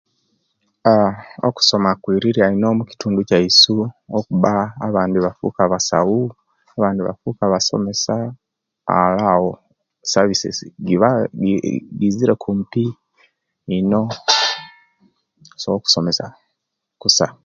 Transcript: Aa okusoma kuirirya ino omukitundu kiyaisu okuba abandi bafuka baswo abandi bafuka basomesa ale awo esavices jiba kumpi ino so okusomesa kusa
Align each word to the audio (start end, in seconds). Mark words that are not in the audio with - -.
Aa 0.91 1.09
okusoma 1.47 1.89
kuirirya 2.01 2.45
ino 2.53 2.67
omukitundu 2.73 3.19
kiyaisu 3.27 3.75
okuba 4.17 4.51
abandi 4.87 5.17
bafuka 5.25 5.61
baswo 5.73 6.19
abandi 6.77 7.01
bafuka 7.07 7.43
basomesa 7.53 8.15
ale 8.97 9.19
awo 9.33 9.49
esavices 10.05 10.57
jiba 12.13 12.33
kumpi 12.43 12.83
ino 13.77 14.01
so 15.61 15.69
okusomesa 15.77 16.25
kusa 17.01 17.27